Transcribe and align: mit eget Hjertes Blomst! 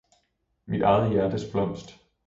mit 0.65 0.81
eget 0.81 1.11
Hjertes 1.11 1.49
Blomst! 1.51 1.97